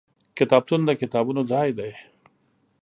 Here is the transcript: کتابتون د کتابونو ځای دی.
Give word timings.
کتابتون 0.37 0.81
د 0.85 0.89
کتابونو 1.01 1.41
ځای 1.51 1.69
دی. 1.77 1.91